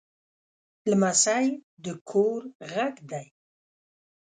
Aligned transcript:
لمسی 0.89 1.45
د 1.83 1.85
کور 2.09 2.41
غږ 2.71 2.95
دی. 3.11 3.25